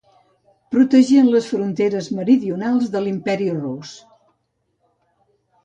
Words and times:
Protegien 0.75 1.29
les 1.33 1.49
fronteres 1.49 2.09
meridionals 2.21 2.89
de 2.97 3.03
l'Imperi 3.05 3.53
Rus. 3.61 3.95